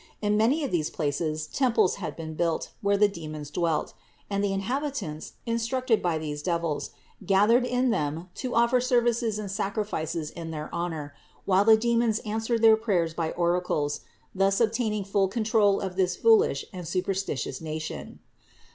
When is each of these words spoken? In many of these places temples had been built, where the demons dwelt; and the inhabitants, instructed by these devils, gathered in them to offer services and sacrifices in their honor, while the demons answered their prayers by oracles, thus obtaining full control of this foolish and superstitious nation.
In 0.19 0.35
many 0.35 0.63
of 0.63 0.71
these 0.71 0.89
places 0.89 1.45
temples 1.45 1.97
had 1.97 2.15
been 2.15 2.33
built, 2.33 2.71
where 2.81 2.97
the 2.97 3.07
demons 3.07 3.51
dwelt; 3.51 3.93
and 4.31 4.43
the 4.43 4.51
inhabitants, 4.51 5.33
instructed 5.45 6.01
by 6.01 6.17
these 6.17 6.41
devils, 6.41 6.89
gathered 7.23 7.65
in 7.67 7.91
them 7.91 8.27
to 8.33 8.55
offer 8.55 8.81
services 8.81 9.37
and 9.37 9.51
sacrifices 9.51 10.31
in 10.31 10.49
their 10.49 10.73
honor, 10.73 11.13
while 11.45 11.65
the 11.65 11.77
demons 11.77 12.17
answered 12.25 12.63
their 12.63 12.77
prayers 12.77 13.13
by 13.13 13.29
oracles, 13.33 13.99
thus 14.33 14.59
obtaining 14.59 15.03
full 15.03 15.27
control 15.27 15.79
of 15.79 15.97
this 15.97 16.15
foolish 16.15 16.65
and 16.73 16.87
superstitious 16.87 17.61
nation. 17.61 18.17